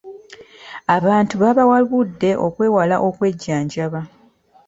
[0.95, 4.01] Abantu babawabudde okwewale okwejjanjaba.